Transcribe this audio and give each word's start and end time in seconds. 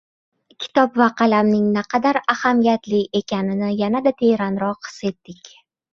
kitob 0.61 0.89
va 1.01 1.09
qalamning 1.19 1.67
naqadar 1.75 2.19
ahamiyatli 2.35 3.03
ekanini 3.21 3.69
yanada 3.83 4.15
teranroq 4.23 4.91
his 4.93 4.99
etdik. 5.13 5.55